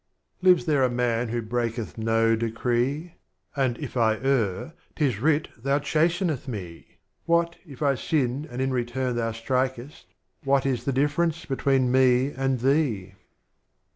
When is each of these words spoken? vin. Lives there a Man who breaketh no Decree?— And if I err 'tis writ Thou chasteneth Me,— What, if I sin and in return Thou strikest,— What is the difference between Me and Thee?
vin. 0.41 0.49
Lives 0.53 0.65
there 0.65 0.81
a 0.81 0.89
Man 0.89 1.27
who 1.27 1.43
breaketh 1.43 1.95
no 1.95 2.35
Decree?— 2.35 3.13
And 3.55 3.77
if 3.77 3.95
I 3.95 4.15
err 4.17 4.73
'tis 4.95 5.19
writ 5.19 5.49
Thou 5.59 5.77
chasteneth 5.77 6.47
Me,— 6.47 6.97
What, 7.25 7.57
if 7.67 7.83
I 7.83 7.93
sin 7.93 8.47
and 8.49 8.63
in 8.63 8.71
return 8.73 9.15
Thou 9.15 9.31
strikest,— 9.31 10.07
What 10.43 10.65
is 10.65 10.85
the 10.85 10.91
difference 10.91 11.45
between 11.45 11.91
Me 11.91 12.31
and 12.31 12.61
Thee? 12.61 13.13